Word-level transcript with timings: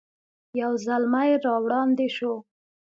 یو 0.61 0.71
زلمی 0.85 1.31
را 1.43 1.53
وړاندې 1.63 2.07
شو. 2.15 2.33